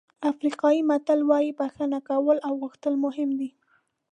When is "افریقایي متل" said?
0.31-1.19